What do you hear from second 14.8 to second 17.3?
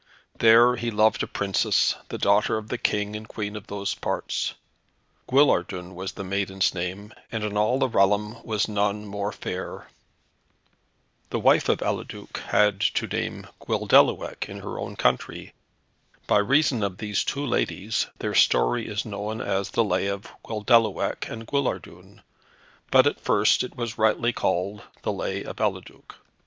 country. By reason of these